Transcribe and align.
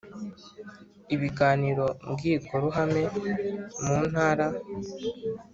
Ibiganiro 1.15 1.85
mbwirwaruhame 2.09 3.03
mu 3.83 3.97
Ntara 4.11 4.47